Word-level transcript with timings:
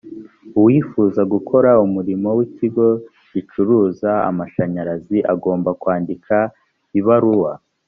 uwifuza 0.59 1.21
gukora 1.33 1.69
umurimo 1.85 2.29
w 2.37 2.39
‘ikigo 2.47 2.85
gicuruza 3.33 4.11
amashanyarazi 4.29 5.17
agomba 5.33 5.69
kwandi 5.81 6.13
ibaruwa` 6.99 7.51